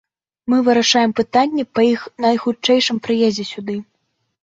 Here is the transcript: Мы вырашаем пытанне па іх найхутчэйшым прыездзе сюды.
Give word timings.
Мы 0.51 0.57
вырашаем 0.69 1.11
пытанне 1.19 1.67
па 1.75 1.81
іх 1.93 2.09
найхутчэйшым 2.27 2.97
прыездзе 3.07 3.51
сюды. 3.55 3.83